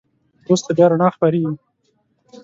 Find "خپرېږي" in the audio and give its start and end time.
1.15-1.55